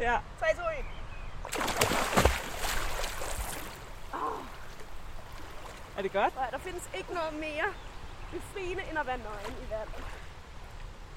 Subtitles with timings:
[0.00, 0.18] Ja.
[0.40, 0.84] 3, 2, 1.
[5.98, 6.36] Er det godt?
[6.36, 7.72] Nej, der findes ikke noget mere
[8.32, 10.04] befriende end at være nøgen i vandet.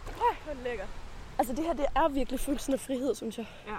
[0.08, 0.88] Øj, hvor er det lækkert.
[1.38, 3.46] Altså det her, det er virkelig følelsen af frihed, synes jeg.
[3.68, 3.76] Ja.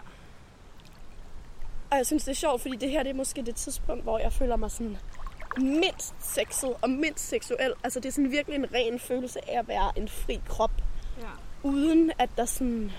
[1.90, 4.18] Og jeg synes, det er sjovt, fordi det her det er måske det tidspunkt, hvor
[4.18, 4.98] jeg føler mig sådan
[5.56, 7.74] mindst sexet og mindst seksuel.
[7.84, 10.72] Altså det er sådan virkelig en ren følelse af at være en fri krop.
[11.20, 11.28] Ja.
[11.62, 12.92] Uden at der sådan...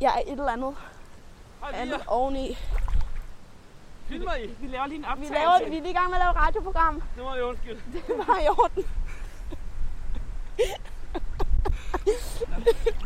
[0.00, 0.76] Jeg er et eller andet
[1.70, 2.58] lige, andet oveni.
[4.08, 4.46] filmer I?
[4.60, 5.34] Vi laver lige en Vi, optagelse.
[5.34, 7.02] laver, vi er lige i gang med at lave et radioprogram.
[7.16, 7.80] Nu må vi undskylde.
[7.92, 8.84] Det var i orden.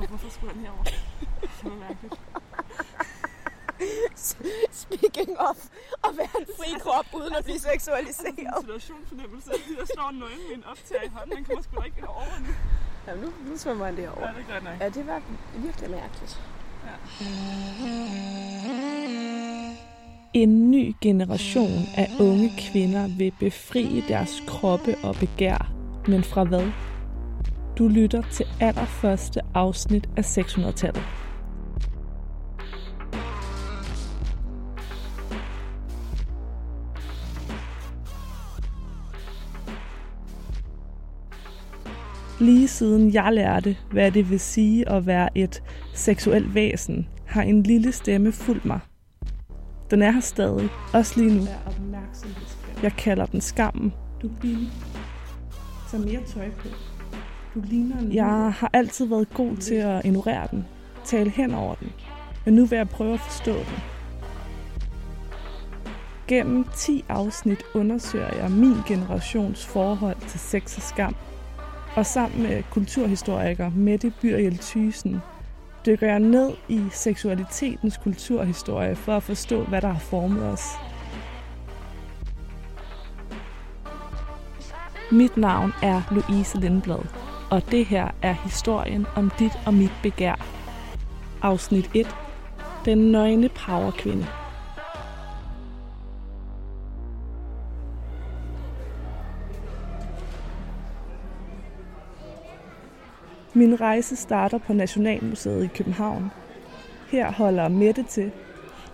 [0.09, 0.83] Hvorfor skulle den herover?
[0.85, 0.93] Det
[1.65, 2.15] er mærkeligt.
[4.85, 5.57] Speaking of
[6.05, 8.39] at være en fri krop uden at blive seksualiseret.
[8.39, 9.51] En situationsfornemmelse.
[9.79, 11.37] Jeg står nøgen med en optager i hånden.
[11.37, 12.47] Den kommer sgu da ikke over nu.
[13.07, 14.35] Jamen, nu, nu svømmer han Ja, derovre.
[14.35, 14.81] det er godt nok.
[14.81, 15.23] Ja, det var
[15.55, 16.41] virkelig mærkeligt.
[20.35, 25.73] En ny generation af unge kvinder vil befri deres kroppe og begær.
[26.09, 26.71] Men fra hvad?
[27.79, 31.03] Du lytter til allerførste afsnit af 600-tallet.
[42.41, 45.63] Lige siden jeg lærte, hvad det vil sige at være et
[46.01, 48.81] seksuelt væsen, har en lille stemme fulgt mig.
[49.91, 51.47] Den er her stadig, også lige nu.
[52.83, 53.93] Jeg kalder den skammen.
[54.23, 54.73] Du er billig.
[55.91, 56.69] Tag mere tøj på.
[57.55, 60.65] Du ligner en Jeg har altid været god til at ignorere den.
[61.05, 61.93] Tale hen over den.
[62.45, 63.79] Men nu vil jeg prøve at forstå den.
[66.29, 71.17] Gennem 10 afsnit undersøger jeg min generations forhold til sex og skam.
[71.97, 75.21] Og sammen med kulturhistoriker Mette Byriel Thysen
[75.87, 80.65] dykker jeg ned i seksualitetens kulturhistorie for at forstå, hvad der har formet os.
[85.13, 87.05] Mit navn er Louise Lindblad,
[87.51, 90.47] og det her er historien om dit og mit begær.
[91.43, 92.17] Afsnit 1.
[92.85, 94.27] Den nøgne powerkvinde.
[103.61, 106.31] Min rejse starter på Nationalmuseet i København.
[107.09, 108.31] Her holder Mette til.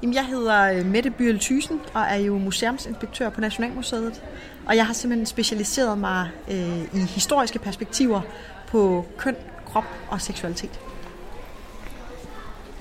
[0.03, 4.23] Jamen, jeg hedder øh, Mette Byrel Thysen og er jo museumsinspektør på Nationalmuseet.
[4.67, 8.21] Og jeg har simpelthen specialiseret mig øh, i historiske perspektiver
[8.69, 10.81] på køn, krop og seksualitet.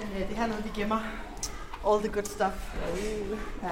[0.02, 1.00] Øh, det her er noget, vi gemmer.
[1.88, 2.75] All the good stuff.
[3.63, 3.69] Ja.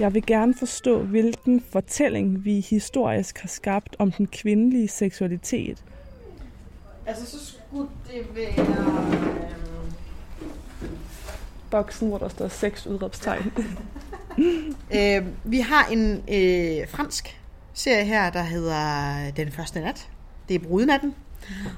[0.00, 5.84] Jeg vil gerne forstå, hvilken fortælling vi historisk har skabt om den kvindelige seksualitet.
[7.06, 8.50] Altså, så skulle det være...
[8.58, 9.62] Øh,
[11.70, 13.52] Boksen, hvor der står seks udråbstegn.
[14.96, 17.40] øh, vi har en øh, fransk
[17.74, 20.08] serie her, der hedder Den første nat.
[20.48, 21.14] Det er brudenatten.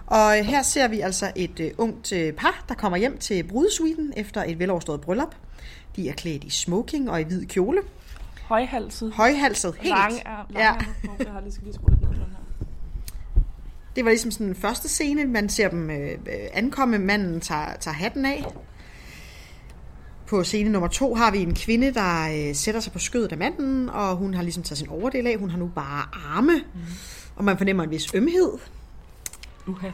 [0.06, 4.12] Og her ser vi altså et øh, ungt øh, par, der kommer hjem til brudesuiten
[4.16, 5.34] efter et veloverstået bryllup.
[5.96, 7.80] De er klædt i smoking og i hvid kjole.
[8.48, 9.12] Højhalset.
[9.12, 9.94] Højhalset, helt.
[9.94, 10.74] Lang er, lang Ja.
[11.24, 12.43] jeg har lige skal lige skrue lidt ned på den her.
[13.96, 15.24] Det var ligesom sådan den første scene.
[15.24, 16.18] Man ser dem øh, øh,
[16.52, 16.98] ankomme.
[16.98, 18.44] Manden tager, tager hatten af.
[20.26, 23.38] På scene nummer to har vi en kvinde, der øh, sætter sig på skødet af
[23.38, 25.38] manden, og hun har ligesom taget sin overdel af.
[25.38, 26.80] Hun har nu bare arme, mm.
[27.36, 28.52] og man fornemmer en vis ømhed.
[29.66, 29.88] Uha.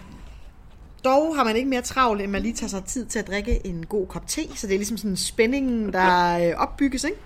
[1.04, 3.66] Dog har man ikke mere travlt, end man lige tager sig tid til at drikke
[3.66, 7.16] en god kop te, så det er ligesom sådan spændingen, der øh, opbygges, ikke?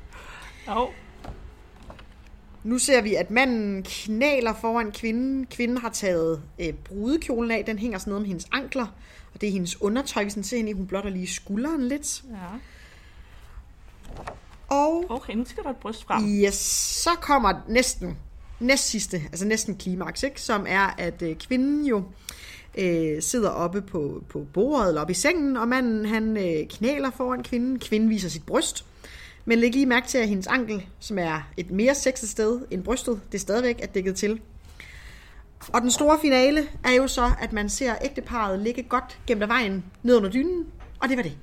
[0.69, 0.89] Jo.
[2.65, 5.47] Nu ser vi, at manden knæler foran kvinden.
[5.47, 7.65] Kvinden har taget øh, brudekjolen af.
[7.65, 8.87] Den hænger sådan ned om hendes ankler.
[9.35, 10.73] Og det er hendes undertøj, hvis den ser ind i.
[10.73, 12.23] Hun blotter lige skulderen lidt.
[12.31, 12.37] Ja.
[14.69, 16.25] Og Okay, nu skal der et bryst frem.
[16.25, 16.55] yes,
[17.05, 18.17] så kommer næsten,
[18.61, 20.41] næst sidste, altså næsten klimaks, ikke?
[20.41, 22.03] som er, at øh, kvinden jo
[22.79, 27.11] øh, sidder oppe på, på bordet eller oppe i sengen, og manden han øh, knæler
[27.11, 27.79] foran kvinden.
[27.79, 28.85] Kvinden viser sit bryst.
[29.45, 32.85] Men læg lige mærke til, at hendes ankel, som er et mere sexet sted end
[32.85, 34.41] brystet, det stadigvæk er dækket til.
[35.73, 39.49] Og den store finale er jo så, at man ser ægteparet ligge godt gennem af
[39.49, 40.67] vejen ned under dynen,
[41.01, 41.37] og det var det.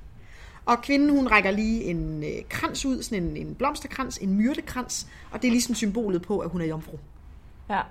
[0.66, 5.08] Og kvinden, hun rækker lige en øh, krans ud, sådan en, en blomsterkrans, en myrtekrans,
[5.32, 6.98] og det er ligesom symbolet på, at hun er jomfru.
[7.70, 7.82] Ja.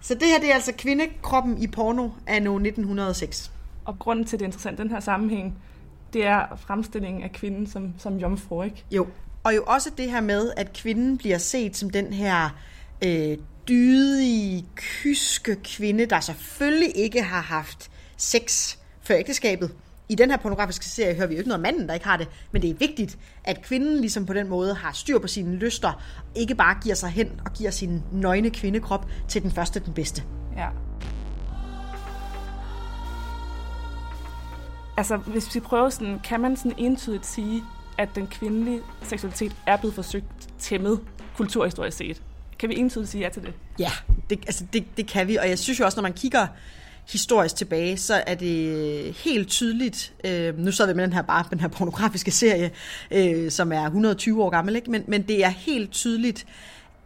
[0.00, 3.52] Så det her, det er altså kvindekroppen i porno af 1906.
[3.84, 5.58] Og grunden til, at det er interessant, den her sammenhæng,
[6.12, 8.84] det er fremstillingen af kvinden som, som jomfru, ikke?
[8.90, 9.06] Jo.
[9.44, 12.48] Og jo også det her med, at kvinden bliver set som den her
[13.04, 13.38] øh,
[13.68, 19.70] dydige, kyske kvinde, der selvfølgelig ikke har haft sex før ægteskabet
[20.12, 22.16] i den her pornografiske serie hører vi jo ikke noget om manden, der ikke har
[22.16, 25.56] det, men det er vigtigt, at kvinden ligesom på den måde har styr på sine
[25.56, 26.02] lyster,
[26.34, 30.22] ikke bare giver sig hen og giver sin nøgne kvindekrop til den første, den bedste.
[30.56, 30.68] Ja.
[34.96, 37.62] Altså, hvis vi prøver sådan, kan man sådan entydigt sige,
[37.98, 41.00] at den kvindelige seksualitet er blevet forsøgt tæmmet
[41.36, 42.22] kulturhistorisk set?
[42.58, 43.54] Kan vi entydigt sige ja til det?
[43.78, 43.90] Ja,
[44.30, 46.46] det, altså det, det kan vi, og jeg synes jo også, når man kigger
[47.12, 51.44] historisk tilbage, så er det helt tydeligt, øh, nu sad vi med den her bare
[51.50, 52.70] den her pornografiske serie,
[53.10, 54.90] øh, som er 120 år gammel, ikke?
[54.90, 56.46] Men, men det er helt tydeligt,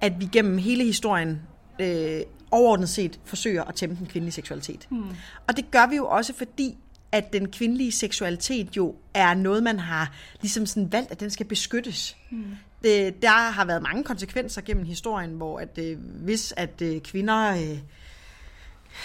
[0.01, 1.41] at vi gennem hele historien
[1.79, 4.87] øh, overordnet set forsøger at tæmme den kvindelige seksualitet.
[4.89, 5.05] Hmm.
[5.49, 6.77] Og det gør vi jo også, fordi
[7.13, 11.47] at den kvindelige seksualitet jo er noget, man har ligesom sådan valgt, at den skal
[11.47, 12.17] beskyttes.
[12.31, 12.45] Hmm.
[12.83, 17.51] Det, der har været mange konsekvenser gennem historien, hvor at, øh, hvis at øh, kvinder
[17.51, 17.79] øh,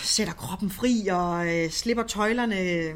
[0.01, 2.95] sætter kroppen fri og øh, slipper tøjlerne, øh,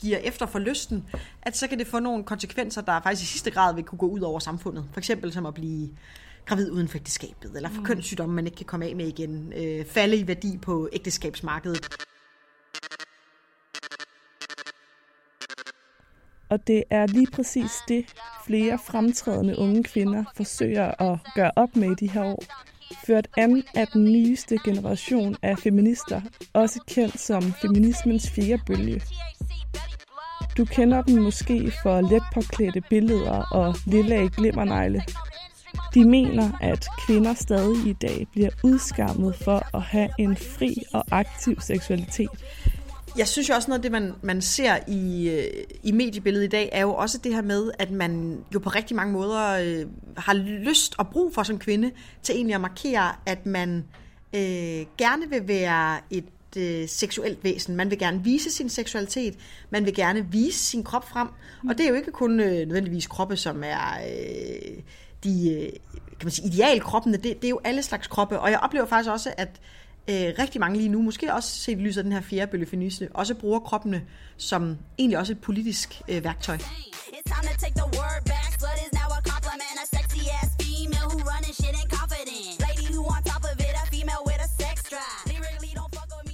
[0.00, 1.04] giver efter for lysten,
[1.42, 4.06] at så kan det få nogle konsekvenser, der faktisk i sidste grad vil kunne gå
[4.08, 4.84] ud over samfundet.
[4.92, 5.88] For eksempel som at blive
[6.46, 7.84] gravid uden for ægteskabet, eller for mm.
[7.84, 11.88] kønssygdomme, man ikke kan komme af med igen, øh, falde i værdi på ægteskabsmarkedet.
[16.48, 18.04] Og det er lige præcis det,
[18.46, 22.42] flere fremtrædende unge kvinder forsøger at gøre op med i de her år.
[23.06, 26.20] Ført an af den nyeste generation af feminister,
[26.52, 29.02] også kendt som feminismens fjerde bølge.
[30.56, 35.02] Du kender dem måske for let påklædte billeder og lille glimmernegle.
[35.94, 41.04] De mener, at kvinder stadig i dag bliver udskammet for at have en fri og
[41.10, 42.30] aktiv seksualitet
[43.18, 46.48] jeg synes jo også noget af det, man, man ser i, øh, i mediebilledet i
[46.48, 49.86] dag, er jo også det her med, at man jo på rigtig mange måder øh,
[50.16, 51.90] har lyst og brug for som kvinde
[52.22, 53.84] til egentlig at markere, at man
[54.34, 56.24] øh, gerne vil være et
[56.56, 57.76] øh, seksuelt væsen.
[57.76, 59.34] Man vil gerne vise sin seksualitet.
[59.70, 61.28] Man vil gerne vise sin krop frem.
[61.68, 64.82] Og det er jo ikke kun øh, nødvendigvis kroppe, som er øh,
[65.24, 65.72] de øh,
[66.18, 67.16] kan man sige, idealkroppene.
[67.16, 68.40] Det, det er jo alle slags kroppe.
[68.40, 69.60] Og jeg oplever faktisk også, at
[70.10, 72.66] øh, rigtig mange lige nu, måske også set i lyset af den her fjerde bølge
[72.66, 74.02] feminisme, også bruger kroppene
[74.36, 76.58] som egentlig også et politisk øh, værktøj.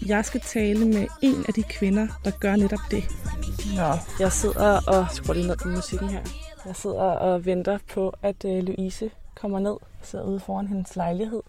[0.07, 3.05] Jeg skal tale med en af de kvinder, der gør netop det.
[3.77, 6.21] Nå, jeg sidder og skruer lige ned på musikken her.
[6.67, 10.97] Jeg sidder og venter på, at øh, Louise kommer ned og sidder ude foran hendes
[10.97, 11.43] lejlighed.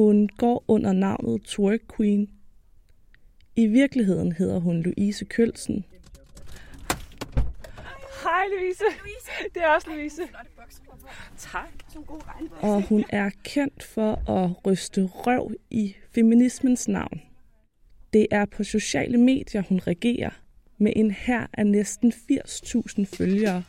[0.00, 2.30] Hun går under navnet Twerk Queen.
[3.56, 5.84] I virkeligheden hedder hun Louise Kølsen.
[8.22, 8.84] Hej Louise.
[9.00, 9.30] Louise.
[9.54, 10.22] Det er også Louise.
[11.38, 11.68] Tak.
[12.60, 17.22] Og hun er kendt for at ryste røv i feminismens navn.
[18.12, 20.30] Det er på sociale medier, hun regerer,
[20.78, 23.62] med en her af næsten 80.000 følgere.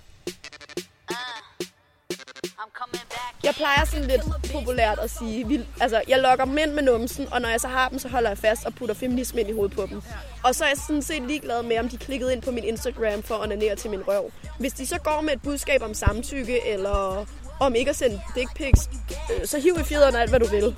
[3.44, 4.22] Jeg plejer sådan lidt
[4.54, 7.90] populært at sige, vi, altså jeg lokker mænd med numsen, og når jeg så har
[7.90, 10.02] dem, så holder jeg fast og putter feminisme ind i hovedet på dem.
[10.44, 13.24] Og så er jeg sådan set ligeglad med, om de klikkede ind på min Instagram
[13.24, 14.32] for at onanere til min røv.
[14.60, 17.26] Hvis de så går med et budskab om samtykke, eller
[17.60, 18.90] om ikke at sende dick pics,
[19.32, 20.76] øh, så hiv i fjederne alt, hvad du vil.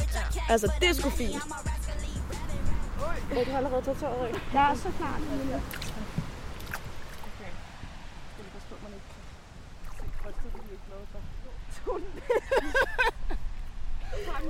[0.49, 1.43] Altså, det er sgu fint.
[3.35, 4.33] Jeg du har allerede taget tøjet af.
[4.53, 5.19] Jeg er så klar.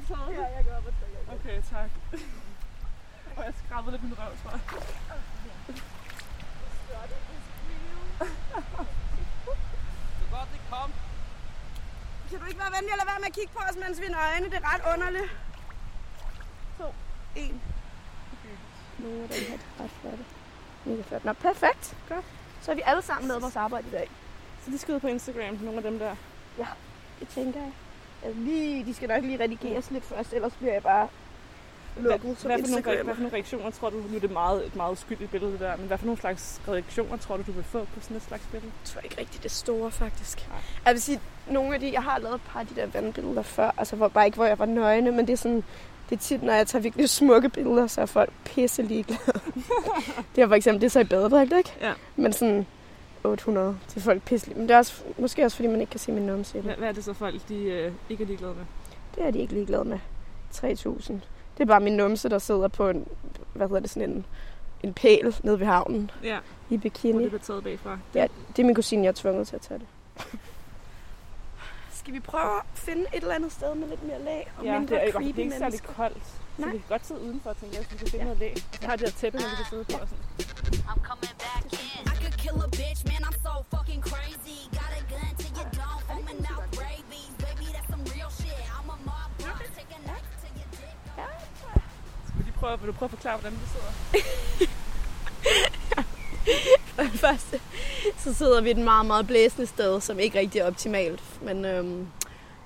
[0.10, 1.33] Ja, jeg går op og trykker.
[1.44, 1.90] Okay, tak.
[3.38, 4.60] Og jeg skrabede lidt min røv, tror jeg.
[10.20, 10.92] Så godt det kom.
[12.30, 14.06] Kan du ikke være venlig at lade være med at kigge på os, mens vi
[14.06, 14.46] er nøgne?
[14.46, 15.32] Det er ret underligt.
[16.78, 16.94] To,
[17.36, 17.62] en.
[18.34, 18.58] Okay.
[19.00, 20.26] Nu er den her ret flotte.
[20.86, 21.26] Mega flot.
[21.26, 21.98] Nå, perfekt.
[22.10, 22.26] Godt.
[22.62, 24.10] Så er vi alle sammen med vores arbejde i dag.
[24.66, 26.16] Så de skal ud på Instagram, nogle af dem der.
[26.58, 26.68] Ja,
[27.20, 27.72] det tænker jeg.
[28.24, 31.08] Altså lige, de skal nok lige redigeres lidt først, ellers bliver jeg bare
[32.00, 34.66] lukket som hvad, for nogle, hvad for nogle reaktioner tror du, nu er det meget,
[34.66, 37.52] et meget uskyldigt billede det der, men hvad for nogle slags reaktioner tror du, du
[37.52, 38.72] vil få på sådan et slags billede?
[38.82, 40.48] Jeg tror ikke rigtig det store, faktisk.
[40.50, 40.58] Nej.
[40.86, 41.20] Jeg vil sige,
[41.50, 44.08] nogle af de, jeg har lavet et par af de der vandbilleder før, altså hvor,
[44.08, 45.64] bare ikke, hvor jeg var nøgne, men det er sådan,
[46.10, 49.22] det er tit, når jeg tager virkelig smukke billeder, så er folk pisse ligeglade.
[50.36, 51.74] det er for eksempel, det er så i badedragt, ikke?
[51.82, 51.94] Ja.
[52.16, 52.66] Men sådan
[53.24, 54.52] 800 til folk pisse.
[54.54, 56.62] Men det er også, måske også, fordi man ikke kan se min numse.
[56.62, 58.66] Hvad, hvad er det så folk, de øh, ikke er ligeglade med?
[59.16, 60.00] Det er de ikke ligeglade med.
[60.52, 61.22] 3000.
[61.58, 63.08] Det er bare min numse, der sidder på en,
[63.54, 64.26] hvad hedder det, sådan en,
[64.84, 66.38] en pæl nede ved havnen Ja,
[66.70, 67.24] i hvor bikini.
[67.24, 67.98] det bliver taget bagfra.
[68.16, 69.88] Ja, det er min kusine, jeg er tvunget til at tage det.
[71.92, 74.80] Skal vi prøve at finde et eller andet sted med lidt mere lag og Ja,
[74.80, 76.26] mindre det er, ikke, creepy det er ikke særlig koldt.
[76.26, 76.72] Så Nej.
[76.72, 78.24] vi kan godt sidde udenfor, tænker jeg, så vi kan finde Ja.
[78.24, 78.56] noget læg.
[78.82, 80.24] Jeg har det her tæppe, man kan sidde på og sådan.
[80.92, 82.02] I'm coming back in.
[82.14, 84.43] I could kill a bitch, man, I'm so fucking crazy.
[92.64, 93.92] Prøve, vil du prøve at forklare, hvordan du sidder?
[96.96, 97.60] For det første,
[98.18, 101.42] så sidder vi et meget, meget blæsende sted, som ikke rigtig er optimalt.
[101.42, 102.08] Men øhm,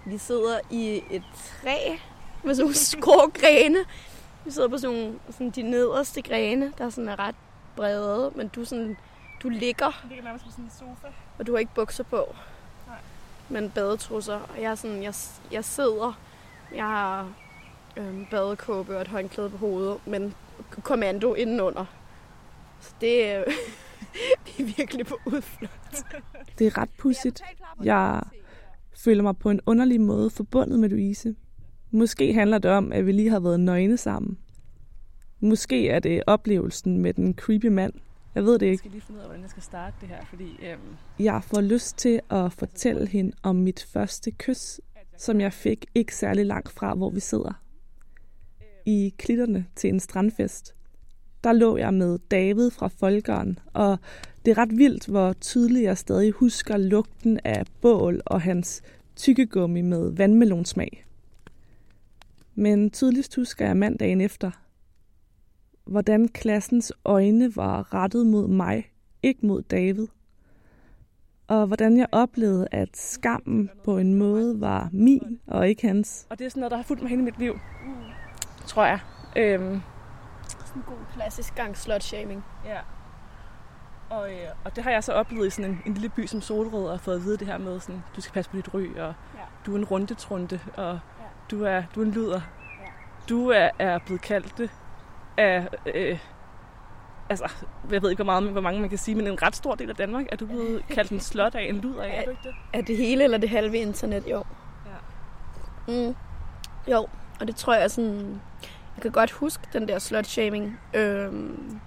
[0.06, 1.96] vi sidder i et træ
[2.44, 3.86] med sådan nogle skrå grene.
[4.46, 7.36] Vi sidder på sådan, nogle, sådan de nederste grene, der sådan er ret
[7.75, 8.98] brede, men du, sådan,
[9.44, 11.13] du ligger, Jeg ligger nærmest på sådan en sofa.
[11.39, 12.36] og du har ikke bukser på.
[12.88, 12.98] Nej.
[13.50, 14.36] Men badetrusser.
[14.36, 15.13] Og jeg, er sådan, jeg,
[15.51, 16.20] jeg sidder,
[16.75, 17.27] jeg har
[17.98, 20.34] øhm, badekåbe og et håndklæde på hovedet, men
[20.84, 21.86] kommando indenunder.
[22.82, 23.44] Så det, er-
[24.58, 26.06] vi er virkelig på udflugt.
[26.60, 27.42] Det er ret pudsigt.
[27.84, 28.22] Jeg
[28.98, 31.36] føler mig på en underlig måde forbundet med Louise.
[31.92, 34.38] Måske handler det om, at vi lige har været nøgne sammen.
[35.39, 37.94] Måske er det oplevelsen med den creepy mand.
[38.36, 38.80] Jeg ved det Jeg ikke.
[38.82, 40.80] skal lige finde ud af, hvordan jeg skal starte det her, fordi øhm,
[41.20, 44.80] Jeg får lyst til at fortælle hende om mit første kys,
[45.18, 47.54] som jeg fik ikke særlig langt fra, hvor vi sidder.
[48.89, 50.75] I klitterne til en strandfest.
[51.44, 53.98] Der lå jeg med David fra Folkeren, og
[54.46, 58.82] det er ret vildt, hvor tydeligt jeg stadig husker lugten af bål og hans
[59.15, 61.06] tykkegummi med vandmelonsmag.
[62.56, 64.51] Men tydeligst husker jeg mandagen efter,
[65.86, 68.91] hvordan klassens øjne var rettet mod mig,
[69.24, 70.08] ikke mod David
[71.48, 76.27] og hvordan jeg oplevede, at skammen på en måde var min og ikke hans.
[76.29, 77.53] Og det er sådan noget, der har fulgt mig hele mit liv,
[78.68, 79.00] tror jeg.
[79.36, 79.82] Øhm,
[80.48, 82.46] Sådan en god klassisk gang slut-shaming.
[82.66, 82.78] ja.
[84.10, 86.42] Og, øh, og det har jeg så oplevet i sådan en, en lille by som
[86.42, 89.00] Solrød, og fået at vide det her med, sådan, du skal passe på dit ryg,
[89.00, 89.40] og Ja.
[89.66, 91.26] du er en rundetrunde, og Ja.
[91.52, 92.42] du, er, du er en luder.
[92.82, 92.86] Ja.
[93.30, 94.70] Du er, er blevet kaldt det
[95.38, 96.20] af, øh,
[97.30, 97.52] altså,
[97.92, 99.90] jeg ved ikke, hvor, meget, hvor mange man kan sige, men en ret stor del
[99.90, 102.44] af Danmark er du blevet kaldt en slot af, en luder af, er du ikke
[102.44, 102.56] det?
[102.74, 104.24] Er det hele eller det halve internet?
[104.32, 104.44] Jo.
[105.88, 106.08] Ja.
[106.08, 106.16] Mm.
[106.92, 107.08] Jo,
[107.39, 108.41] og det tror jeg sådan...
[108.96, 110.79] Jeg kan godt huske den der slut-shaming.
[110.94, 111.79] Øhm,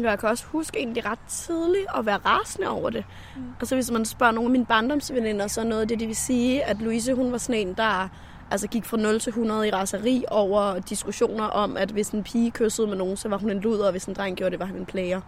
[0.00, 3.04] jeg kan også huske egentlig ret tidligt at være rasende over det.
[3.36, 3.42] Mm.
[3.60, 6.08] Og så hvis man spørger nogle af mine barndomsveninder, så er noget af det, det
[6.08, 8.08] vil sige, at Louise hun var sådan en, der
[8.50, 12.50] altså gik fra 0 til 100 i raseri over diskussioner om, at hvis en pige
[12.50, 14.66] kyssede med nogen, så var hun en luder, og hvis en dreng gjorde det, var
[14.66, 15.20] han en player.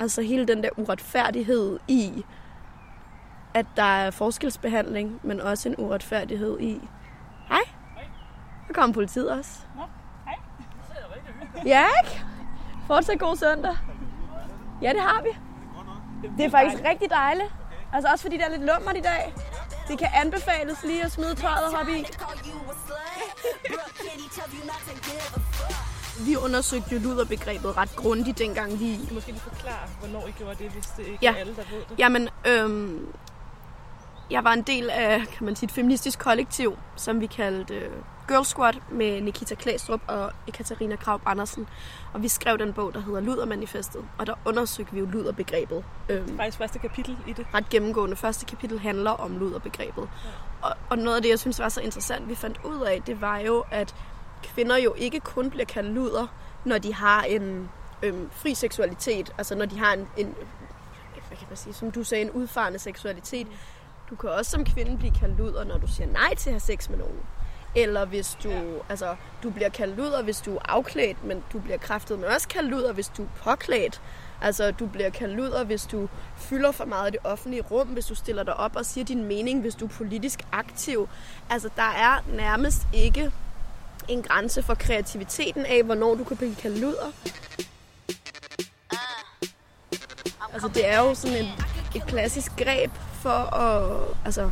[0.00, 2.24] Altså hele den der uretfærdighed i,
[3.54, 6.80] at der er forskelsbehandling, men også en uretfærdighed i...
[8.76, 9.50] Kommer politiet også.
[9.76, 9.82] Nå,
[10.24, 10.34] hej.
[11.66, 12.24] Ja, ikke?
[12.86, 13.76] Fortsat god søndag.
[14.82, 15.28] Ja, det har vi.
[16.38, 17.48] Det er faktisk rigtig dejligt.
[17.92, 19.34] Altså også fordi der er lidt lummert i dag.
[19.88, 22.06] Det kan anbefales lige at smide tøjet og hoppe i.
[26.26, 28.98] Vi undersøgte jo luderbegrebet ret grundigt, dengang vi...
[29.12, 31.32] Måske lige forklare, hvornår I gjorde det, hvis det ikke Ja.
[31.32, 31.98] er alle, der ved det.
[31.98, 33.06] Jamen, øhm,
[34.30, 37.90] jeg var en del af, kan man sige, et feministisk kollektiv, som vi kaldte øh,
[38.28, 41.68] Girl Squad, med Nikita Klæstrup og Ekaterina Kraup Andersen.
[42.12, 45.84] Og vi skrev den bog, der hedder Ludermanifestet, og der undersøgte vi jo luderbegrebet.
[46.08, 47.46] Øhm, Faktisk første kapitel i det.
[47.54, 48.16] ret gennemgående.
[48.16, 50.08] Første kapitel handler om luderbegrebet.
[50.62, 53.20] Og, og noget af det, jeg synes var så interessant, vi fandt ud af, det
[53.20, 53.94] var jo, at
[54.42, 56.26] kvinder jo ikke kun bliver kaldt luder,
[56.64, 57.70] når de har en
[58.02, 59.32] øhm, fri seksualitet.
[59.38, 60.34] Altså når de har en, en
[61.28, 63.46] hvad kan man sige, som du sagde, en udfarende seksualitet.
[64.10, 66.60] Du kan også som kvinde blive kaldt luder, når du siger nej til at have
[66.60, 67.20] sex med nogen.
[67.76, 68.62] Eller hvis du, ja.
[68.88, 72.48] altså, du bliver kaldt luder, hvis du er afklædt, men du bliver kraftet, men også
[72.48, 74.00] kaldt luder, hvis du er påklædt.
[74.42, 78.06] Altså, du bliver kaldt luder, hvis du fylder for meget i det offentlige rum, hvis
[78.06, 81.08] du stiller dig op og siger din mening, hvis du er politisk aktiv.
[81.50, 83.30] Altså, der er nærmest ikke
[84.08, 87.12] en grænse for kreativiteten af, hvornår du kan blive kaldt luder.
[90.52, 91.48] Altså, det er jo sådan et,
[91.94, 92.90] et klassisk greb
[93.22, 94.50] for at, altså,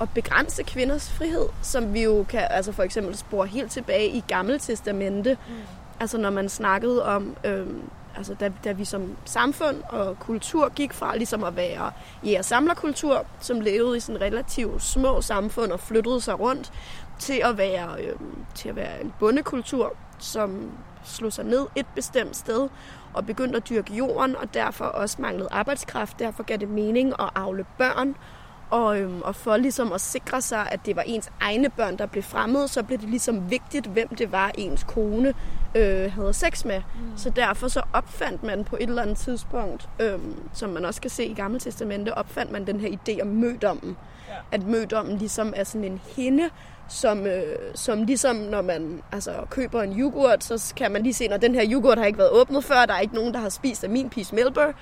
[0.00, 4.24] at begrænse kvinders frihed, som vi jo kan altså for eksempel spore helt tilbage i
[4.28, 5.38] Gamle Testamente.
[5.48, 5.54] Mm.
[6.00, 7.82] Altså når man snakkede om, øhm,
[8.16, 11.92] altså da, da vi som samfund og kultur gik fra ligesom at være
[12.24, 16.72] jæger-samlerkultur, som levede i sådan relativt små samfund og flyttede sig rundt,
[17.18, 20.70] til at være, øhm, til at være en bondekultur, som
[21.04, 22.68] slog sig ned et bestemt sted
[23.14, 26.18] og begyndte at dyrke jorden, og derfor også manglede arbejdskraft.
[26.18, 28.16] Derfor gav det mening at avle børn,
[28.74, 32.06] Og, øhm, og for ligesom at sikre sig, at det var ens egne børn, der
[32.06, 35.34] blev fremmed, så blev det ligesom vigtigt, hvem det var, ens kone
[35.74, 36.78] øh, havde sex med.
[36.78, 37.16] Mm.
[37.16, 41.10] Så derfor så opfandt man på et eller andet tidspunkt, øhm, som man også kan
[41.10, 43.96] se i Gamle Testamente, opfandt man den her idé om mødommen.
[44.28, 44.34] Ja.
[44.52, 46.50] At mødommen ligesom er sådan en hinde,
[46.88, 51.28] som, øh, som ligesom når man altså, køber en yoghurt, så kan man lige se,
[51.28, 53.48] når den her yoghurt har ikke været åbnet før, der er ikke nogen, der har
[53.48, 54.74] spist af min piece Melbourne,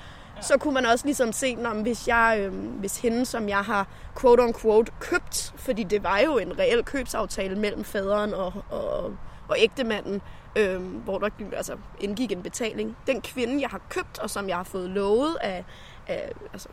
[0.43, 3.87] så kunne man også ligesom se, når, hvis, jeg, øh, hvis hende, som jeg har
[4.21, 9.17] quote on quote købt, fordi det var jo en reel købsaftale mellem faderen og, og,
[9.49, 10.23] og ægtemanden,
[10.57, 12.97] øh, hvor der altså, indgik en betaling.
[13.07, 15.65] Den kvinde, jeg har købt, og som jeg har fået lovet af,
[16.07, 16.69] af altså,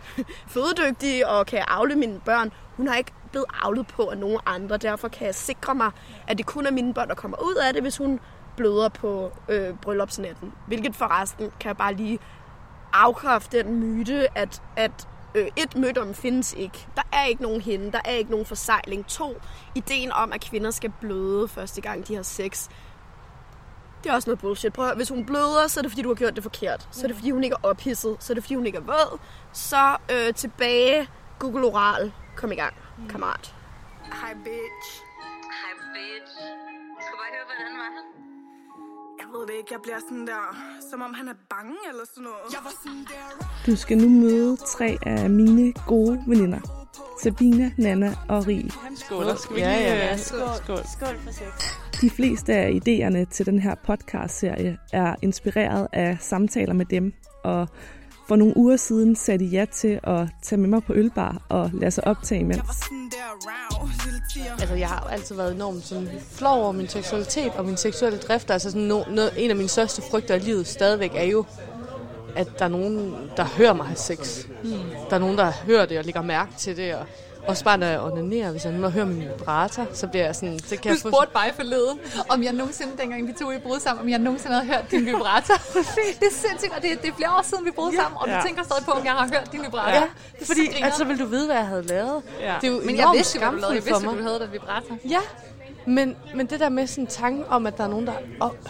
[0.54, 4.76] fødedygtig og kan afle mine børn, hun har ikke blevet aflet på af nogen andre.
[4.76, 5.90] Derfor kan jeg sikre mig,
[6.28, 8.20] at det kun er mine børn, der kommer ud af det, hvis hun
[8.56, 10.52] bløder på øh, bryllupsnatten.
[10.66, 12.18] Hvilket forresten kan jeg bare lige
[12.92, 16.86] afkræfte den myte, at, at øh, et, mødom findes ikke.
[16.96, 19.06] Der er ikke nogen hende, der er ikke nogen forsejling.
[19.06, 19.40] To,
[19.74, 22.68] ideen om, at kvinder skal bløde første gang, de har sex.
[24.04, 24.72] Det er også noget bullshit.
[24.72, 26.88] Prøv at høre, hvis hun bløder, så er det fordi, du har gjort det forkert.
[26.90, 28.16] Så er det fordi, hun ikke er ophidset.
[28.20, 29.18] Så er det fordi, hun ikke er våd.
[29.52, 32.12] Så øh, tilbage, Google Oral.
[32.36, 32.74] Kom i gang,
[33.08, 33.54] kammerat.
[34.04, 35.09] Hej, bitch.
[39.34, 40.44] Ved det ikke, jeg bliver sådan der,
[40.90, 42.44] som om han er bange eller sådan noget.
[42.54, 43.26] Jeg var sådan der,
[43.66, 46.60] Du skal nu møde tre af mine gode veninder.
[47.22, 48.70] Sabine, Nana og Rie.
[48.96, 49.36] Skål.
[49.38, 50.16] Skal vi Ja, lige, ja, ja.
[50.16, 50.38] Skål.
[50.64, 50.76] skål.
[50.98, 52.00] Skål for sex.
[52.00, 57.12] De fleste af idéerne til den her podcast-serie er inspireret af samtaler med dem,
[57.44, 57.68] og
[58.30, 61.70] for nogle uger siden sagde de ja til at tage med mig på ølbar og
[61.74, 62.60] lade sig optage imens.
[64.60, 68.50] Altså, jeg har altid været enormt sådan, flov over min seksualitet og min seksuelle drift.
[68.50, 71.44] Altså, sådan, no, no, en af mine største frygter i livet stadigvæk er jo,
[72.36, 74.46] at der er nogen, der hører mig have sex.
[74.64, 74.70] Mm.
[75.10, 76.94] Der er nogen, der hører det og lægger mærke til det.
[76.94, 77.06] Og
[77.46, 80.58] også bare, når jeg onanerer, hvis jeg nu hører min vibrator, så bliver jeg sådan...
[80.58, 83.58] Så kan Du jeg få spurgte mig forleden, om jeg nogensinde, dengang vi to i
[83.58, 85.54] brud sammen, om jeg nogensinde havde hørt din vibrator.
[86.20, 88.26] det er sindssygt, og det, det er flere år siden, vi boede ja, sammen, og
[88.26, 88.42] du Ja.
[88.46, 89.90] tænker stadig på, om jeg har hørt din vibrator.
[89.90, 90.00] Ja,
[90.32, 90.92] det er fordi så grineren.
[90.92, 92.22] at så vil du vide, hvad jeg havde lavet.
[92.40, 92.54] Ja.
[92.60, 93.74] Det er jo Men jeg vidste hvad du lavede.
[93.74, 94.94] Jeg vidste, du havde den vibrator.
[95.10, 95.20] Ja,
[95.86, 98.12] men, men det der med sådan en tanke om, at der er nogen, der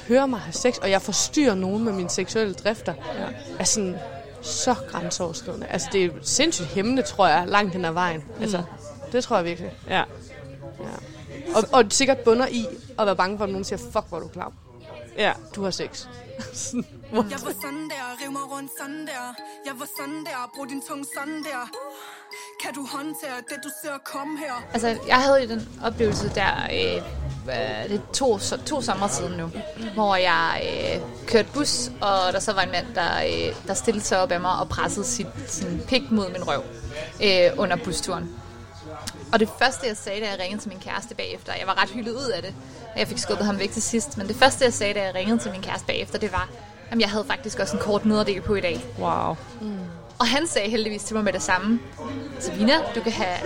[0.09, 3.25] hører mig have sex, og jeg forstyrrer nogen med mine seksuelle drifter, ja.
[3.59, 3.97] er sådan
[4.43, 5.67] så grænseoverskridende.
[5.67, 8.25] Altså, det er sindssygt hæmmende, tror jeg, langt hen ad vejen.
[8.37, 8.43] Mm.
[8.43, 8.63] Altså,
[9.13, 9.73] det tror jeg virkelig.
[9.89, 10.05] Ja.
[11.55, 12.67] Og, og sikkert bunder i
[12.99, 14.53] at være bange for, at nogen siger, fuck, hvor er du klam.
[15.19, 15.33] Ja.
[15.55, 16.07] Du har sex.
[17.13, 19.35] Jeg var sådan der, riv mig rundt sådan der.
[19.67, 21.71] Jeg var sådan der, brug din tunge sådan der.
[22.63, 24.65] Kan du håndtere det, du ser komme her?
[24.73, 27.03] Altså, jeg havde jo den oplevelse der, øh,
[27.89, 29.51] det er to, to sommer siden nu,
[29.95, 34.05] hvor jeg øh, kørte bus, og der så var en mand, der, øh, der stillede
[34.05, 36.63] sig op af mig og pressede sit, sin pik mod min røv
[37.23, 38.31] øh, under busturen.
[39.33, 41.91] Og det første, jeg sagde, da jeg ringede til min kæreste bagefter, jeg var ret
[41.91, 42.55] hyldet ud af det,
[42.95, 45.15] og jeg fik skubbet ham væk til sidst, men det første, jeg sagde, da jeg
[45.15, 46.49] ringede til min kæreste bagefter, det var,
[46.91, 48.85] at jeg havde faktisk også en kort nederdel på i dag.
[48.99, 49.37] Wow.
[50.21, 51.81] Og han sagde heldigvis til mig med det samme.
[52.39, 53.37] Sabina, du kan have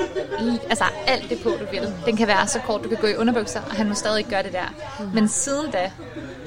[0.71, 1.95] altså, alt det på, du vil.
[2.07, 4.31] Den kan være så kort, du kan gå i underbukser, og han må stadig ikke
[4.31, 4.75] gøre det der.
[5.15, 5.91] Men siden da,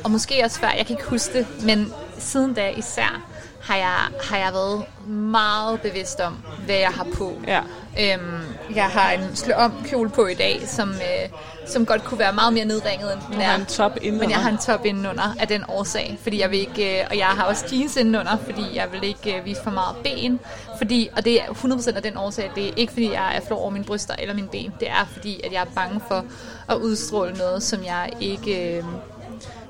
[0.04, 3.22] og måske også før, jeg kan ikke huske det, men siden da især,
[3.62, 7.34] har jeg, har jeg været meget bevidst om, hvad jeg har på.
[7.48, 7.62] Ja.
[8.00, 8.42] Øhm,
[8.76, 11.30] jeg har en slå om kjole på i dag, som, øh,
[11.66, 14.20] som godt kunne være meget mere nedringet, end den Du har en top indenunder.
[14.20, 17.18] Men jeg har en top indenunder af den årsag, fordi jeg vil ikke, øh, og
[17.18, 20.40] jeg har også jeans indenunder, fordi jeg vil ikke øh, vise for meget ben,
[20.78, 23.62] fordi, og det er 100% af den årsag, det er ikke fordi jeg er flov
[23.62, 26.26] over mine bryster eller mine ben, det er fordi, at jeg er bange for
[26.70, 28.84] at udstråle noget, som jeg ikke, øh,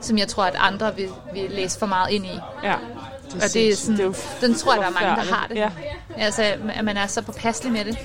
[0.01, 2.39] som jeg tror, at andre vil, vil læse for meget ind i.
[2.63, 2.75] Ja.
[3.35, 5.47] Og det er sådan, det er jo den tror jeg, der er mange, der har
[5.47, 5.55] det.
[5.55, 5.69] Ja.
[6.17, 7.97] Altså, at man er så påpasselig med det.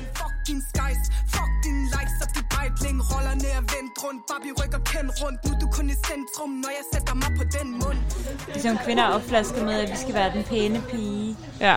[8.48, 11.36] Er Ligesom kvinder er opflasket med, at vi skal være den pæne pige.
[11.60, 11.76] Ja.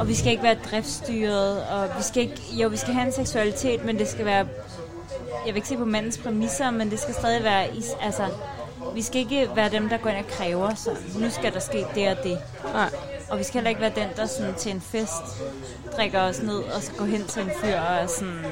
[0.00, 1.64] Og vi skal ikke være driftstyret.
[1.66, 4.46] Og vi skal ikke, jo, vi skal have en seksualitet, men det skal være...
[5.46, 7.76] Jeg vil ikke se på mandens præmisser, men det skal stadig være...
[7.76, 8.22] is- Altså,
[8.94, 11.86] vi skal ikke være dem, der går ind og kræver, så nu skal der ske
[11.94, 12.38] det og det.
[12.64, 12.90] Nej.
[13.30, 15.42] Og vi skal heller ikke være den, der sådan, til en fest
[15.96, 18.44] drikker os ned, og så går hen til en fyr og er sådan,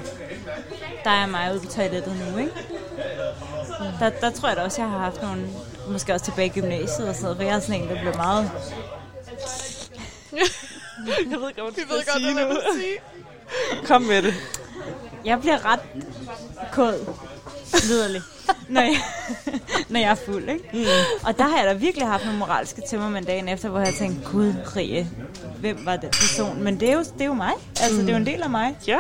[1.05, 2.53] der er mig ude på toilettet nu, ikke?
[4.01, 5.49] Der, der tror jeg da også, jeg har haft nogle,
[5.89, 8.17] måske også tilbage i gymnasiet og sådan noget, for jeg er sådan en, der bliver
[8.17, 8.51] meget...
[11.31, 12.57] Jeg ved ikke, hvad du skal sige nu.
[13.87, 14.35] Kom med det.
[15.25, 15.81] Jeg bliver ret
[16.73, 17.15] kod,
[17.89, 18.23] liderlig.
[18.69, 19.01] Når jeg,
[19.91, 20.69] når jeg er fuld, ikke?
[20.73, 20.85] Mm.
[21.27, 24.31] Og der har jeg da virkelig haft nogle moralske tømmermænd dagen efter, hvor jeg tænkte,
[24.31, 25.11] gud, Rie,
[25.61, 26.63] hvem var den person?
[26.63, 27.53] Men det er jo, det er jo mig.
[27.81, 28.01] Altså, mm.
[28.01, 28.77] det er jo en del af mig.
[28.87, 28.99] Ja.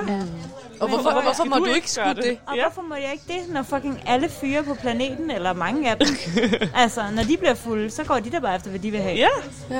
[0.81, 2.39] Og hvorfor, hvorfor, hvorfor må du ikke skulle det?
[2.47, 2.63] Og ja.
[2.63, 6.09] hvorfor må jeg ikke det, når fucking alle fyre på planeten, eller mange af dem,
[6.83, 9.17] altså, når de bliver fulde, så går de der bare efter, hvad de vil have.
[9.17, 9.29] Ja,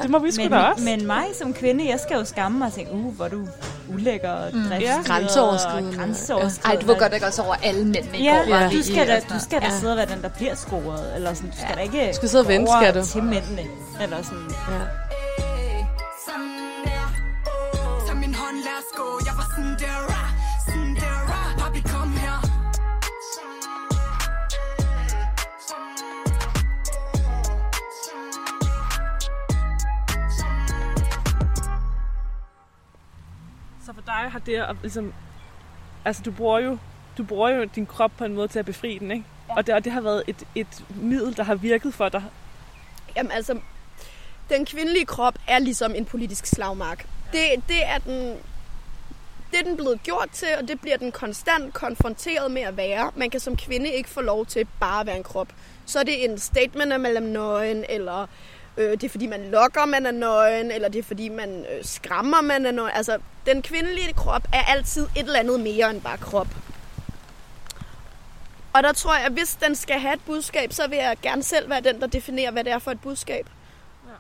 [0.03, 0.85] det må vi sgu da også.
[0.85, 3.47] Men mig som kvinde, jeg skal jo skamme mig og tænke, uh, hvor er du
[3.95, 4.63] ulækker og Mm.
[4.69, 5.03] driftig Ja.
[5.07, 5.97] Grænseoverskridende.
[5.99, 6.77] grænseoverskridende.
[6.77, 8.57] Ej, du var godt ikke også over alle mændene i Ja, går.
[8.57, 9.79] ja, du skal da, du skal da Ja.
[9.79, 12.43] sidde og være den, der bliver scoret, eller sådan, du skal da ikke skal sidde
[12.45, 13.05] og vente, skal du.
[13.07, 13.63] til mændene,
[14.03, 14.49] eller sådan.
[14.71, 14.81] Ja.
[18.07, 19.07] Tag min hånd, lad os gå.
[19.29, 19.97] Jeg var sådan der,
[34.23, 35.15] dig har det at ligesom...
[36.05, 36.79] Altså, du bruger jo,
[37.19, 39.25] du bruger jo din krop på en måde til at befri den, ikke?
[39.49, 39.57] Ja.
[39.57, 42.23] Og, det, og det har været et, et middel, der har virket for dig.
[43.17, 43.59] Jamen altså,
[44.51, 47.07] den kvindelige krop er ligesom en politisk slagmark.
[47.33, 48.37] Det, det er den
[49.51, 53.11] det er den blevet gjort til, og det bliver den konstant konfronteret med at være.
[53.17, 55.49] Man kan som kvinde ikke få lov til bare at være en krop.
[55.87, 58.27] Så er det en statement af mellem nøgen, eller
[58.79, 61.85] øh, det er fordi man lokker, man er nøgen, eller det er fordi man øh,
[61.85, 62.93] skræmmer, man er nøgen.
[62.95, 66.49] Altså, den kvindelige krop er altid et eller andet mere end bare krop.
[68.73, 71.43] Og der tror jeg, at hvis den skal have et budskab, så vil jeg gerne
[71.43, 73.49] selv være den, der definerer, hvad det er for et budskab.
[74.07, 74.13] Ja.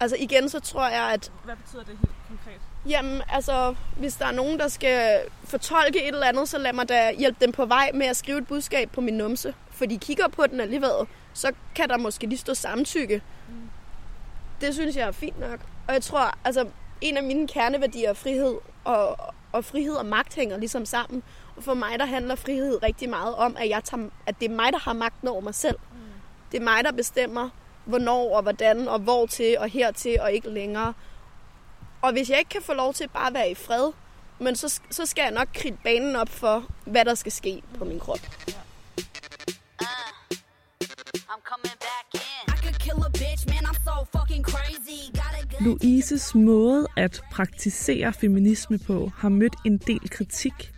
[0.00, 2.60] Altså igen, så tror jeg, at Hvad betyder det helt konkret?
[2.88, 6.88] Jamen, altså, hvis der er nogen, der skal fortolke et eller andet, så lad mig
[6.88, 9.54] da hjælpe dem på vej med at skrive et budskab på min numse.
[9.70, 11.06] For de kigger på den alligevel,
[11.40, 13.22] så kan der måske lige stå samtykke.
[13.48, 13.54] Mm.
[14.60, 15.60] Det synes jeg er fint nok.
[15.88, 16.68] Og jeg tror, altså,
[17.00, 19.16] en af mine kerneværdier er frihed, og,
[19.52, 21.22] og frihed og magt hænger ligesom sammen.
[21.56, 24.54] Og for mig, der handler frihed rigtig meget om, at, jeg tager, at det er
[24.54, 25.76] mig, der har magten over mig selv.
[25.92, 25.98] Mm.
[26.52, 27.48] Det er mig, der bestemmer,
[27.84, 30.94] hvornår og hvordan og hvor til og hertil og ikke længere.
[32.02, 33.92] Og hvis jeg ikke kan få lov til bare at være i fred,
[34.38, 37.84] men så, så skal jeg nok kridte banen op for, hvad der skal ske på
[37.84, 38.20] min krop.
[41.32, 42.54] I'm coming back in.
[42.54, 45.12] I could kill a bitch, man, I'm so fucking crazy.
[45.12, 50.72] Got a good Louises måde at praktisere feminisme på har mødt en del kritik.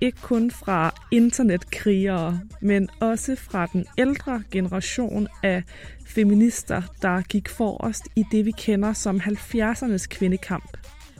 [0.00, 5.62] Ikke kun fra internetkrigere, men også fra den ældre generation af
[6.06, 10.76] feminister, der gik forrest i det, vi kender som 70'ernes kvindekamp.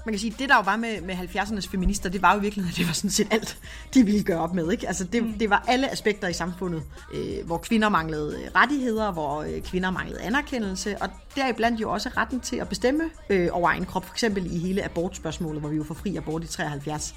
[0.07, 2.43] Man kan sige, det der jo var med, med 70'ernes feminister, det var jo i
[2.43, 3.59] virkeligheden, at det var sådan set alt,
[3.95, 4.71] de ville gøre op med.
[4.71, 4.87] Ikke?
[4.87, 5.33] Altså det, mm.
[5.33, 6.83] det var alle aspekter i samfundet,
[7.15, 12.11] øh, hvor kvinder manglede øh, rettigheder, hvor øh, kvinder manglede anerkendelse, og deriblandt jo også
[12.17, 15.77] retten til at bestemme øh, over egen krop, for eksempel i hele abortspørgsmålet, hvor vi
[15.77, 17.15] jo får fri abort i 73.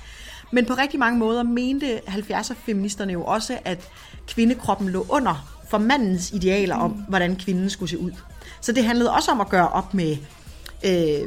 [0.51, 3.89] Men på rigtig mange måder mente 70'er feministerne jo også, at
[4.27, 8.11] kvindekroppen lå under for mandens idealer om, hvordan kvinden skulle se ud.
[8.61, 10.17] Så det handlede også om at gøre op med
[10.85, 11.21] øh,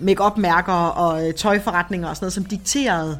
[0.00, 3.18] make-up-mærker og øh, tøjforretninger og sådan noget, som dikterede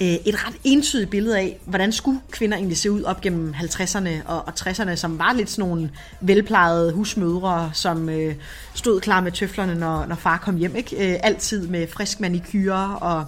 [0.00, 4.10] øh, et ret entydigt billede af, hvordan skulle kvinder egentlig se ud op gennem 50'erne
[4.26, 8.34] og, og 60'erne, som var lidt sådan nogle velplejede husmødre, som øh,
[8.74, 10.76] stod klar med tøflerne, når, når far kom hjem.
[10.76, 11.12] Ikke?
[11.12, 13.24] Øh, altid med frisk manikyre og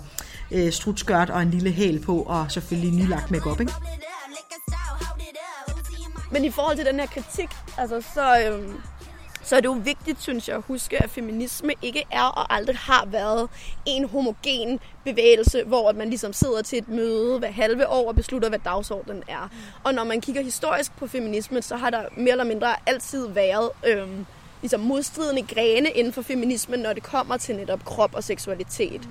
[0.51, 3.61] øh, strutskørt og en lille hæl på, og selvfølgelig nylagt make-up.
[3.61, 3.73] Ikke?
[6.33, 8.75] Men i forhold til den her kritik, altså, så, øhm,
[9.43, 12.77] så er det jo vigtigt, synes jeg, at huske, at feminisme ikke er og aldrig
[12.77, 13.49] har været
[13.87, 18.17] en homogen bevægelse, hvor at man ligesom sidder til et møde hver halve år og
[18.17, 19.49] beslutter, hvad dagsordenen er.
[19.53, 19.59] Mm.
[19.85, 23.71] Og når man kigger historisk på feminisme, så har der mere eller mindre altid været
[23.87, 24.27] øhm,
[24.63, 29.01] ligesom modstridende grene inden for feminismen, når det kommer til netop krop og seksualitet.
[29.01, 29.11] Mm.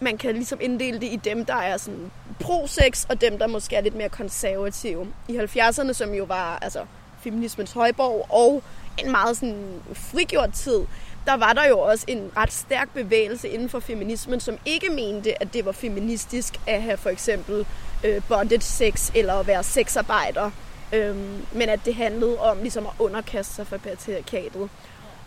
[0.00, 3.76] Man kan ligesom inddele det i dem, der er sådan pro-sex, og dem, der måske
[3.76, 5.06] er lidt mere konservative.
[5.28, 6.84] I 70'erne, som jo var altså,
[7.20, 8.62] feminismens højborg, og
[9.04, 10.80] en meget sådan frigjort tid,
[11.26, 15.42] der var der jo også en ret stærk bevægelse inden for feminismen, som ikke mente,
[15.42, 17.66] at det var feministisk at have for eksempel
[18.04, 20.50] øh, bondage sex eller at være sexarbejder,
[20.92, 24.68] øhm, men at det handlede om ligesom at underkaste sig for patriarkatet.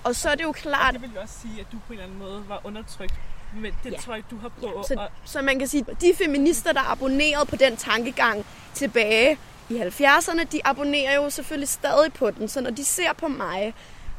[0.04, 2.00] Og så er det jo klart, Det vil jo også sige, at du på en
[2.00, 3.14] eller anden måde var undertrykt
[3.62, 3.98] med det Ja.
[3.98, 4.84] tøj, du har på.
[4.88, 9.38] Så, og, så man kan sige, at de feminister, der abonnerede på den tankegang tilbage
[9.70, 12.48] i 70'erne, de abonnerer jo selvfølgelig stadig på den.
[12.48, 13.74] Så når de ser på mig,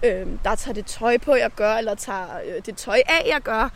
[0.05, 3.41] øh, der tager det tøj på, jeg gør, eller tager øh, det tøj af, jeg
[3.41, 3.69] gør,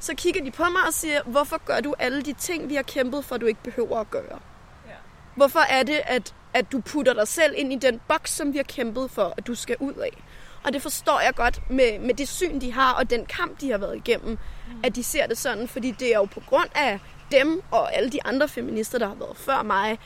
[0.00, 2.82] så kigger de på mig og siger, hvorfor gør du alle de ting, vi har
[2.82, 4.38] kæmpet for, du ikke behøver at gøre?
[4.86, 4.94] Ja.
[5.36, 8.58] Hvorfor er det, at, at du putter dig selv ind i den boks, som vi
[8.58, 10.22] har kæmpet for, at du skal ud af?
[10.64, 13.70] Og det forstår jeg godt med, med det syn, de har, og den kamp, de
[13.70, 14.80] har været igennem, mm.
[14.84, 17.00] at de ser det sådan, fordi det er jo på grund af
[17.32, 19.98] dem og alle de andre feminister, der har været før mig,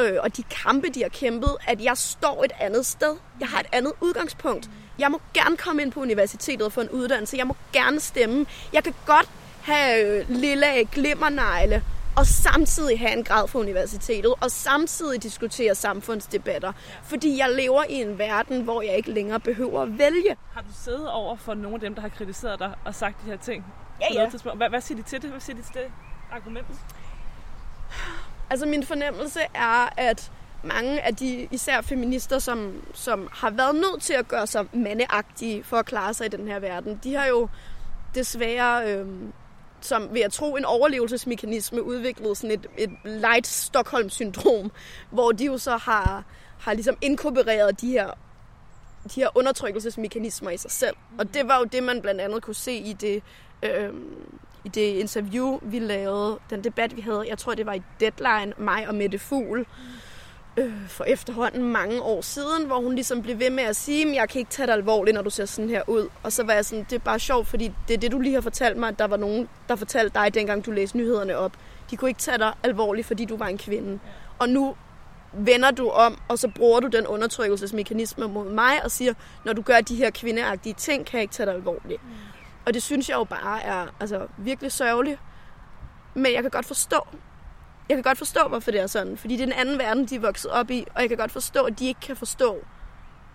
[0.00, 3.16] øh, og de kampe, de har kæmpet, at jeg står et andet sted.
[3.40, 4.70] Jeg har et andet udgangspunkt.
[4.98, 7.36] Jeg må gerne komme ind på universitetet og få en uddannelse.
[7.36, 8.46] Jeg må gerne stemme.
[8.72, 9.28] Jeg kan godt
[9.62, 11.84] have øh, lille glimmernegle
[12.16, 16.72] og samtidig have en grad for universitetet, og samtidig diskutere samfundsdebatter.
[17.02, 20.36] Fordi jeg lever i en verden, hvor jeg ikke længere behøver at vælge.
[20.52, 23.30] Har du siddet over for nogle af dem, der har kritiseret dig og sagt de
[23.30, 23.64] her ting?
[24.00, 24.30] Ja, ja.
[24.54, 25.30] Hvad, hvad siger de til det?
[25.30, 25.92] Hvad siger de til det
[26.32, 26.66] argument?
[28.50, 30.32] Altså min fornemmelse er, at
[30.64, 35.64] mange af de især feminister, som, som har været nødt til at gøre sig mandeagtige
[35.64, 37.48] for at klare sig i den her verden, de har jo
[38.14, 39.06] desværre, øh,
[39.80, 44.72] som ved at tro, en overlevelsesmekanisme udviklet sådan et, et light Stockholm-syndrom,
[45.10, 46.24] hvor de jo så har,
[46.58, 48.10] har ligesom inkorporeret de her
[49.14, 50.96] de her undertrykkelsesmekanismer i sig selv.
[51.18, 53.22] Og det var jo det, man blandt andet kunne se i det,
[53.62, 53.94] øh,
[54.64, 58.52] i det interview, vi lavede, den debat, vi havde, jeg tror, det var i Deadline,
[58.58, 59.66] mig og Mette Fugl,
[60.56, 64.28] øh, for efterhånden mange år siden, hvor hun ligesom blev ved med at sige, jeg
[64.28, 66.08] kan ikke tage det alvorligt, når du ser sådan her ud.
[66.22, 68.34] Og så var jeg sådan, det er bare sjovt, fordi det er det, du lige
[68.34, 71.52] har fortalt mig, at der var nogen, der fortalte dig, dengang du læste nyhederne op.
[71.90, 73.98] De kunne ikke tage dig alvorligt, fordi du var en kvinde.
[74.38, 74.74] Og nu
[75.32, 79.62] vender du om, og så bruger du den undertrykkelsesmekanisme mod mig og siger, når du
[79.62, 82.02] gør de her kvindeagtige ting, kan jeg ikke tage dig alvorligt.
[82.04, 82.10] Mm.
[82.66, 85.20] Og det synes jeg jo bare er altså, virkelig sørgeligt.
[86.14, 87.00] Men jeg kan godt forstå,
[87.88, 89.16] jeg kan godt forstå, hvorfor det er sådan.
[89.16, 91.32] Fordi det er en anden verden, de er vokset op i, og jeg kan godt
[91.32, 92.64] forstå, at de ikke kan forstå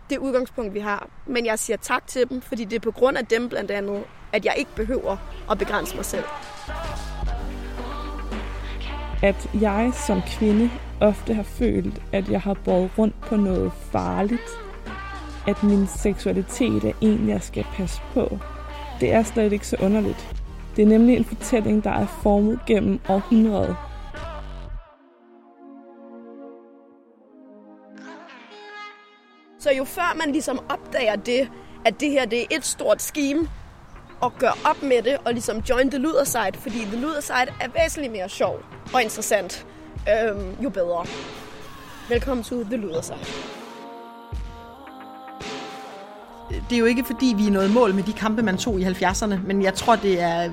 [0.10, 1.08] det udgangspunkt, vi har.
[1.26, 4.04] Men jeg siger tak til dem, fordi det er på grund af dem blandt andet,
[4.34, 5.18] at jeg ikke behøver
[5.52, 6.26] at begrænse mig selv.
[9.24, 14.50] At jeg som kvinde ofte har følt, at jeg har båret rundt på noget farligt.
[15.48, 18.40] At min seksualitet er en, jeg skal passe på.
[19.00, 20.36] Det er slet ikke så underligt.
[20.76, 23.76] Det er nemlig en fortælling, der er formet gennem århundrede.
[29.60, 31.50] Så jo før man ligesom opdager det,
[31.86, 33.50] at det her det er et stort scheme,
[34.22, 37.54] og gør op med det, og ligesom join the luder side, fordi the luder side
[37.62, 38.60] er væsentligt mere sjov
[38.94, 39.68] og interessant,
[40.10, 41.06] øhm, jo bedre.
[42.10, 43.65] Velkommen til the luder side
[46.70, 48.84] det er jo ikke fordi, vi er nået mål med de kampe, man tog i
[48.84, 50.52] 70'erne, men jeg tror, det er øh,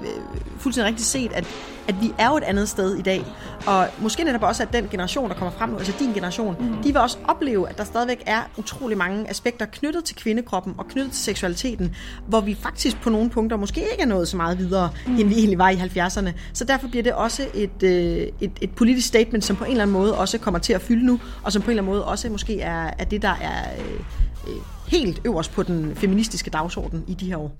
[0.58, 1.44] fuldstændig rigtigt set, at,
[1.88, 3.24] at vi er jo et andet sted i dag.
[3.66, 6.82] Og måske netop også, at den generation, der kommer frem nu, altså din generation, mm.
[6.82, 10.88] de vil også opleve, at der stadigvæk er utrolig mange aspekter knyttet til kvindekroppen og
[10.88, 11.96] knyttet til seksualiteten,
[12.26, 15.18] hvor vi faktisk på nogle punkter måske ikke er nået så meget videre, mm.
[15.18, 16.30] end vi egentlig var i 70'erne.
[16.52, 19.82] Så derfor bliver det også et, øh, et, et politisk statement, som på en eller
[19.82, 22.04] anden måde også kommer til at fylde nu, og som på en eller anden måde
[22.04, 23.62] også måske er, er det, der er...
[23.78, 24.00] Øh,
[24.48, 24.56] øh,
[24.88, 27.52] helt øverst på den feministiske dagsorden i de her år.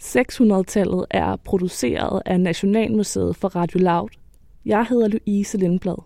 [0.00, 4.08] 600-tallet er produceret af Nationalmuseet for Radio Loud.
[4.64, 6.02] Jeg hedder Louise Lindblad.